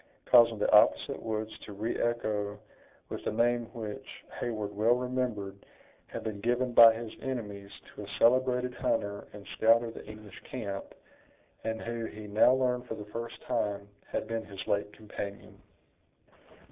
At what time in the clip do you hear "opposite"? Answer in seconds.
0.73-1.21